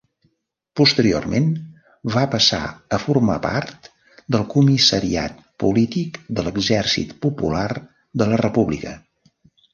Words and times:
Posteriorment 0.79 1.51
va 2.15 2.23
passar 2.35 2.61
a 2.97 2.99
formar 3.03 3.35
part 3.43 3.91
del 4.37 4.47
comissariat 4.55 5.45
polític 5.65 6.19
de 6.41 6.47
l'Exèrcit 6.49 7.15
Popular 7.29 7.69
de 8.25 8.31
la 8.35 8.43
República. 8.45 8.99